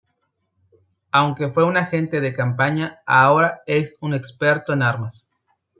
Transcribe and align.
Aunque 1.11 1.51
fue 1.51 1.63
un 1.63 1.77
agente 1.77 2.21
de 2.21 2.33
campaña, 2.33 3.03
ahora 3.05 3.61
es 3.67 3.99
un 4.01 4.15
experto 4.15 4.73
en 4.73 4.81
armas. 4.81 5.29